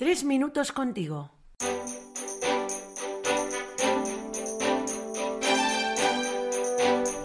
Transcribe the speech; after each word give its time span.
Tres 0.00 0.24
minutos 0.24 0.72
contigo. 0.72 1.30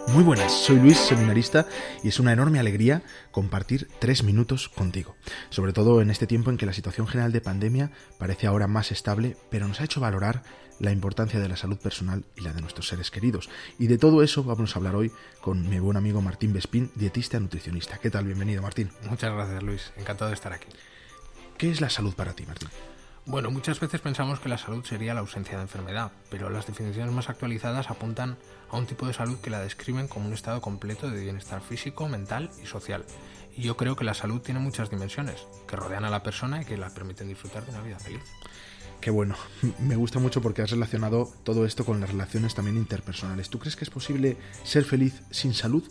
Muy 0.09 0.23
buenas, 0.25 0.51
soy 0.51 0.81
Luis, 0.81 0.97
seminarista, 0.97 1.67
y 2.03 2.09
es 2.09 2.19
una 2.19 2.33
enorme 2.33 2.59
alegría 2.59 3.01
compartir 3.31 3.87
tres 3.99 4.23
minutos 4.23 4.67
contigo. 4.67 5.15
Sobre 5.51 5.71
todo 5.71 6.01
en 6.01 6.09
este 6.09 6.27
tiempo 6.27 6.49
en 6.49 6.57
que 6.57 6.65
la 6.65 6.73
situación 6.73 7.07
general 7.07 7.31
de 7.31 7.39
pandemia 7.39 7.91
parece 8.19 8.45
ahora 8.45 8.67
más 8.67 8.91
estable, 8.91 9.37
pero 9.49 9.69
nos 9.69 9.79
ha 9.79 9.85
hecho 9.85 10.01
valorar 10.01 10.43
la 10.77 10.91
importancia 10.91 11.39
de 11.39 11.47
la 11.47 11.55
salud 11.55 11.77
personal 11.77 12.25
y 12.35 12.41
la 12.41 12.51
de 12.51 12.59
nuestros 12.59 12.89
seres 12.89 13.09
queridos. 13.09 13.49
Y 13.79 13.87
de 13.87 13.97
todo 13.97 14.21
eso 14.21 14.43
vamos 14.43 14.75
a 14.75 14.79
hablar 14.79 14.97
hoy 14.97 15.13
con 15.39 15.69
mi 15.69 15.79
buen 15.79 15.95
amigo 15.95 16.21
Martín 16.21 16.51
Bespín, 16.51 16.91
dietista 16.95 17.37
y 17.37 17.39
nutricionista. 17.39 17.99
¿Qué 17.99 18.09
tal? 18.09 18.25
Bienvenido, 18.25 18.61
Martín. 18.61 18.91
Muchas 19.09 19.31
gracias, 19.33 19.63
Luis. 19.63 19.93
Encantado 19.95 20.29
de 20.29 20.35
estar 20.35 20.51
aquí. 20.51 20.67
¿Qué 21.57 21.69
es 21.69 21.79
la 21.79 21.89
salud 21.89 22.13
para 22.13 22.33
ti, 22.33 22.45
Martín? 22.45 22.69
Bueno, 23.25 23.49
muchas 23.49 23.79
veces 23.79 24.01
pensamos 24.01 24.39
que 24.39 24.49
la 24.49 24.57
salud 24.57 24.83
sería 24.85 25.13
la 25.13 25.21
ausencia 25.21 25.55
de 25.55 25.63
enfermedad, 25.63 26.11
pero 26.29 26.49
las 26.49 26.67
definiciones 26.67 27.11
más 27.13 27.29
actualizadas 27.29 27.89
apuntan 27.89 28.37
a 28.69 28.77
un 28.77 28.85
tipo 28.85 29.07
de 29.07 29.13
salud 29.13 29.39
que 29.39 29.49
la 29.49 29.61
describen 29.61 30.07
como 30.07 30.27
un 30.27 30.33
estado 30.33 30.61
completo 30.61 31.09
de 31.09 31.23
bienestar 31.23 31.61
físico, 31.61 32.07
mental 32.07 32.51
y 32.61 32.67
social. 32.67 33.05
Y 33.55 33.61
yo 33.63 33.77
creo 33.77 33.95
que 33.95 34.03
la 34.03 34.13
salud 34.13 34.41
tiene 34.41 34.59
muchas 34.59 34.89
dimensiones 34.89 35.47
que 35.67 35.75
rodean 35.75 36.03
a 36.03 36.09
la 36.09 36.23
persona 36.23 36.61
y 36.61 36.65
que 36.65 36.77
la 36.77 36.93
permiten 36.93 37.29
disfrutar 37.29 37.65
de 37.65 37.71
una 37.71 37.81
vida 37.81 37.99
feliz. 37.99 38.21
Qué 38.99 39.09
bueno, 39.09 39.35
me 39.79 39.95
gusta 39.95 40.19
mucho 40.19 40.41
porque 40.41 40.61
has 40.61 40.71
relacionado 40.71 41.31
todo 41.43 41.65
esto 41.65 41.85
con 41.85 42.01
las 42.01 42.11
relaciones 42.11 42.53
también 42.53 42.77
interpersonales. 42.77 43.49
¿Tú 43.49 43.59
crees 43.59 43.75
que 43.75 43.85
es 43.85 43.89
posible 43.89 44.37
ser 44.63 44.83
feliz 44.83 45.23
sin 45.31 45.53
salud? 45.53 45.83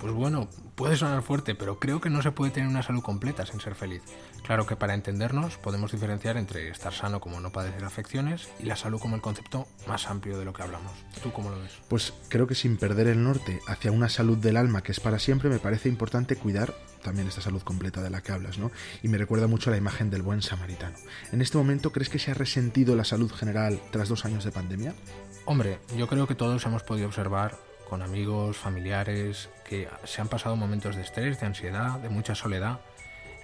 Pues 0.00 0.12
bueno, 0.12 0.48
puede 0.76 0.96
sonar 0.96 1.22
fuerte, 1.22 1.56
pero 1.56 1.80
creo 1.80 2.00
que 2.00 2.08
no 2.08 2.22
se 2.22 2.30
puede 2.30 2.52
tener 2.52 2.68
una 2.68 2.84
salud 2.84 3.02
completa 3.02 3.44
sin 3.44 3.60
ser 3.60 3.74
feliz. 3.74 4.02
Claro 4.44 4.64
que 4.64 4.76
para 4.76 4.94
entendernos 4.94 5.58
podemos 5.58 5.90
diferenciar 5.90 6.36
entre 6.36 6.68
estar 6.68 6.92
sano 6.92 7.20
como 7.20 7.40
no 7.40 7.50
padecer 7.50 7.84
afecciones 7.84 8.48
y 8.60 8.66
la 8.66 8.76
salud 8.76 9.00
como 9.00 9.16
el 9.16 9.22
concepto 9.22 9.66
más 9.88 10.08
amplio 10.08 10.38
de 10.38 10.44
lo 10.44 10.52
que 10.52 10.62
hablamos. 10.62 10.92
¿Tú 11.20 11.32
cómo 11.32 11.50
lo 11.50 11.58
ves? 11.58 11.72
Pues 11.88 12.14
creo 12.28 12.46
que 12.46 12.54
sin 12.54 12.76
perder 12.76 13.08
el 13.08 13.24
norte 13.24 13.60
hacia 13.66 13.90
una 13.90 14.08
salud 14.08 14.38
del 14.38 14.56
alma 14.56 14.82
que 14.82 14.92
es 14.92 15.00
para 15.00 15.18
siempre, 15.18 15.50
me 15.50 15.58
parece 15.58 15.88
importante 15.88 16.36
cuidar 16.36 16.74
también 17.02 17.26
esta 17.26 17.40
salud 17.40 17.62
completa 17.62 18.00
de 18.00 18.10
la 18.10 18.22
que 18.22 18.32
hablas, 18.32 18.58
¿no? 18.58 18.70
Y 19.02 19.08
me 19.08 19.18
recuerda 19.18 19.48
mucho 19.48 19.70
a 19.70 19.72
la 19.72 19.78
imagen 19.78 20.10
del 20.10 20.22
buen 20.22 20.42
samaritano. 20.42 20.96
En 21.32 21.42
este 21.42 21.58
momento, 21.58 21.90
¿crees 21.90 22.08
que 22.08 22.18
se 22.18 22.30
ha 22.30 22.34
resentido 22.34 22.94
la 22.94 23.04
salud 23.04 23.32
general 23.32 23.80
tras 23.90 24.08
dos 24.08 24.24
años 24.24 24.44
de 24.44 24.52
pandemia? 24.52 24.94
Hombre, 25.44 25.80
yo 25.96 26.06
creo 26.06 26.26
que 26.26 26.34
todos 26.34 26.64
hemos 26.66 26.82
podido 26.82 27.08
observar 27.08 27.67
con 27.88 28.02
amigos, 28.02 28.56
familiares, 28.56 29.48
que 29.64 29.88
se 30.04 30.20
han 30.20 30.28
pasado 30.28 30.56
momentos 30.56 30.96
de 30.96 31.02
estrés, 31.02 31.40
de 31.40 31.46
ansiedad, 31.46 31.98
de 31.98 32.08
mucha 32.08 32.34
soledad, 32.34 32.80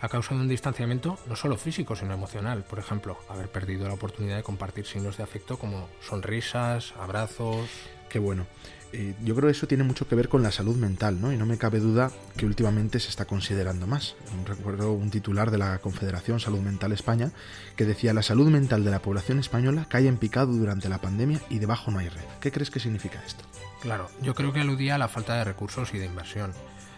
a 0.00 0.08
causa 0.08 0.34
de 0.34 0.40
un 0.42 0.48
distanciamiento 0.48 1.18
no 1.26 1.34
solo 1.34 1.56
físico, 1.56 1.96
sino 1.96 2.12
emocional. 2.12 2.62
Por 2.62 2.78
ejemplo, 2.78 3.18
haber 3.28 3.48
perdido 3.48 3.88
la 3.88 3.94
oportunidad 3.94 4.36
de 4.36 4.42
compartir 4.42 4.86
signos 4.86 5.16
de 5.16 5.22
afecto 5.22 5.58
como 5.58 5.88
sonrisas, 6.00 6.92
abrazos. 7.00 7.70
Qué 8.08 8.18
bueno. 8.18 8.46
Eh, 8.96 9.16
yo 9.24 9.34
creo 9.34 9.48
que 9.48 9.56
eso 9.56 9.66
tiene 9.66 9.82
mucho 9.82 10.06
que 10.06 10.14
ver 10.14 10.28
con 10.28 10.44
la 10.44 10.52
salud 10.52 10.76
mental, 10.76 11.20
¿no? 11.20 11.32
Y 11.32 11.36
no 11.36 11.46
me 11.46 11.58
cabe 11.58 11.80
duda 11.80 12.12
que 12.36 12.46
últimamente 12.46 13.00
se 13.00 13.08
está 13.08 13.24
considerando 13.24 13.88
más. 13.88 14.14
Recuerdo 14.46 14.92
un 14.92 15.10
titular 15.10 15.50
de 15.50 15.58
la 15.58 15.78
Confederación 15.78 16.38
Salud 16.38 16.60
Mental 16.60 16.92
España 16.92 17.32
que 17.74 17.86
decía 17.86 18.14
la 18.14 18.22
salud 18.22 18.48
mental 18.50 18.84
de 18.84 18.92
la 18.92 19.02
población 19.02 19.40
española 19.40 19.86
cae 19.88 20.06
en 20.06 20.16
picado 20.16 20.52
durante 20.52 20.88
la 20.88 21.00
pandemia 21.00 21.40
y 21.50 21.58
debajo 21.58 21.90
no 21.90 21.98
hay 21.98 22.08
red. 22.08 22.22
¿Qué 22.40 22.52
crees 22.52 22.70
que 22.70 22.78
significa 22.78 23.20
esto? 23.26 23.42
Claro, 23.80 24.08
yo 24.22 24.34
creo 24.36 24.52
que 24.52 24.60
aludía 24.60 24.94
a 24.94 24.98
la 24.98 25.08
falta 25.08 25.34
de 25.34 25.44
recursos 25.44 25.92
y 25.92 25.98
de 25.98 26.06
inversión. 26.06 26.52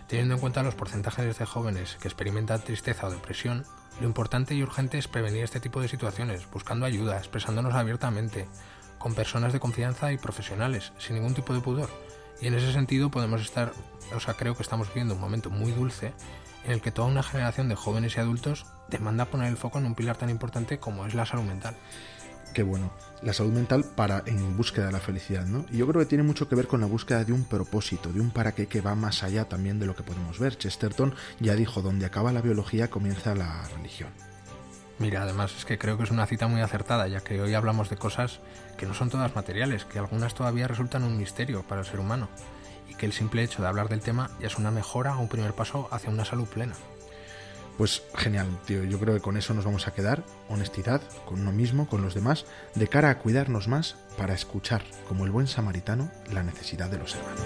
Teniendo 0.06 0.34
en 0.34 0.40
cuenta 0.40 0.62
los 0.62 0.74
porcentajes 0.74 1.38
de 1.38 1.46
jóvenes 1.46 1.96
que 1.98 2.08
experimentan 2.08 2.62
tristeza 2.62 3.06
o 3.06 3.10
depresión, 3.10 3.64
lo 4.00 4.06
importante 4.06 4.54
y 4.54 4.62
urgente 4.62 4.98
es 4.98 5.08
prevenir 5.08 5.42
este 5.42 5.60
tipo 5.60 5.80
de 5.80 5.88
situaciones, 5.88 6.48
buscando 6.50 6.84
ayuda, 6.84 7.16
expresándonos 7.16 7.74
abiertamente, 7.74 8.46
con 8.98 9.14
personas 9.14 9.52
de 9.52 9.60
confianza 9.60 10.12
y 10.12 10.18
profesionales, 10.18 10.92
sin 10.98 11.16
ningún 11.16 11.34
tipo 11.34 11.54
de 11.54 11.60
pudor. 11.60 11.90
Y 12.40 12.46
en 12.46 12.54
ese 12.54 12.72
sentido 12.72 13.10
podemos 13.10 13.40
estar, 13.40 13.72
o 14.14 14.20
sea, 14.20 14.34
creo 14.34 14.54
que 14.54 14.62
estamos 14.62 14.88
viviendo 14.88 15.14
un 15.14 15.20
momento 15.20 15.50
muy 15.50 15.72
dulce 15.72 16.12
en 16.64 16.72
el 16.72 16.80
que 16.80 16.90
toda 16.90 17.08
una 17.08 17.22
generación 17.22 17.68
de 17.68 17.76
jóvenes 17.76 18.16
y 18.16 18.20
adultos 18.20 18.66
demanda 18.88 19.26
poner 19.26 19.48
el 19.48 19.56
foco 19.56 19.78
en 19.78 19.86
un 19.86 19.94
pilar 19.94 20.16
tan 20.16 20.30
importante 20.30 20.78
como 20.78 21.06
es 21.06 21.14
la 21.14 21.26
salud 21.26 21.44
mental 21.44 21.76
qué 22.56 22.62
bueno, 22.62 22.90
la 23.20 23.34
salud 23.34 23.52
mental 23.52 23.84
para 23.84 24.22
en 24.24 24.56
búsqueda 24.56 24.86
de 24.86 24.92
la 24.92 25.00
felicidad, 25.00 25.44
¿no? 25.44 25.66
Y 25.70 25.76
yo 25.76 25.86
creo 25.86 26.00
que 26.00 26.06
tiene 26.06 26.24
mucho 26.24 26.48
que 26.48 26.54
ver 26.54 26.66
con 26.66 26.80
la 26.80 26.86
búsqueda 26.86 27.22
de 27.22 27.34
un 27.34 27.44
propósito, 27.44 28.10
de 28.14 28.20
un 28.22 28.30
para 28.30 28.52
qué 28.52 28.66
que 28.66 28.80
va 28.80 28.94
más 28.94 29.22
allá 29.22 29.46
también 29.46 29.78
de 29.78 29.84
lo 29.84 29.94
que 29.94 30.02
podemos 30.02 30.38
ver. 30.38 30.56
Chesterton 30.56 31.14
ya 31.38 31.54
dijo, 31.54 31.82
donde 31.82 32.06
acaba 32.06 32.32
la 32.32 32.40
biología 32.40 32.88
comienza 32.88 33.34
la 33.34 33.68
religión. 33.76 34.08
Mira, 34.98 35.22
además 35.22 35.54
es 35.56 35.64
que 35.64 35.78
creo 35.78 35.98
que 35.98 36.04
es 36.04 36.10
una 36.10 36.26
cita 36.26 36.46
muy 36.46 36.62
acertada, 36.62 37.06
ya 37.06 37.20
que 37.20 37.40
hoy 37.40 37.54
hablamos 37.54 37.90
de 37.90 37.96
cosas 37.96 38.40
que 38.78 38.86
no 38.86 38.94
son 38.94 39.10
todas 39.10 39.34
materiales, 39.34 39.84
que 39.84 39.98
algunas 39.98 40.34
todavía 40.34 40.68
resultan 40.68 41.02
un 41.02 41.18
misterio 41.18 41.62
para 41.62 41.82
el 41.82 41.86
ser 41.86 42.00
humano, 42.00 42.28
y 42.88 42.94
que 42.94 43.06
el 43.06 43.12
simple 43.12 43.42
hecho 43.42 43.60
de 43.60 43.68
hablar 43.68 43.88
del 43.88 44.00
tema 44.00 44.30
ya 44.40 44.46
es 44.46 44.56
una 44.56 44.70
mejora 44.70 45.16
o 45.16 45.20
un 45.20 45.28
primer 45.28 45.52
paso 45.52 45.88
hacia 45.90 46.10
una 46.10 46.24
salud 46.24 46.48
plena. 46.48 46.74
Pues 47.76 48.02
genial, 48.14 48.48
tío. 48.64 48.84
Yo 48.84 48.98
creo 48.98 49.14
que 49.14 49.20
con 49.20 49.36
eso 49.36 49.52
nos 49.52 49.66
vamos 49.66 49.86
a 49.86 49.92
quedar. 49.92 50.24
Honestidad 50.48 51.02
con 51.26 51.40
uno 51.40 51.52
mismo, 51.52 51.86
con 51.86 52.00
los 52.00 52.14
demás, 52.14 52.46
de 52.74 52.88
cara 52.88 53.10
a 53.10 53.18
cuidarnos 53.18 53.68
más 53.68 53.96
para 54.16 54.32
escuchar, 54.32 54.82
como 55.08 55.26
el 55.26 55.30
buen 55.30 55.46
samaritano, 55.46 56.10
la 56.32 56.42
necesidad 56.42 56.88
de 56.88 56.98
los 56.98 57.14
hermanos. 57.16 57.44